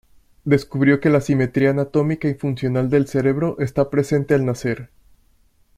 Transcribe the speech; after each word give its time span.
Descubrió 0.45 0.99
que 0.99 1.11
la 1.11 1.19
asimetría 1.19 1.69
anatómica 1.69 2.27
y 2.27 2.33
funcional 2.33 2.89
del 2.89 3.07
cerebro 3.07 3.57
está 3.59 3.91
presente 3.91 4.33
al 4.33 4.47
nacer. 4.47 4.89